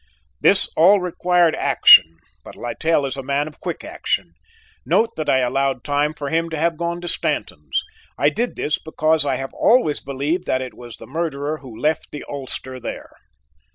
[0.39, 4.33] "This all required action, but Littell is a man of quick action.
[4.83, 7.83] Note that I allowed time for him to have gone to Stanton's.
[8.17, 12.09] I did this because I have always believed that it was the murderer who left
[12.11, 13.11] the ulster there.